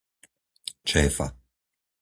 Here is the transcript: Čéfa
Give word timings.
Čéfa 0.87 1.25